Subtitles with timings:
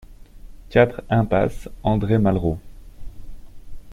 [0.71, 2.57] quatre impasse André Malraux